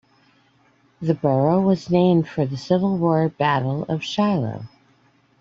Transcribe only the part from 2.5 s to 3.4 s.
Civil War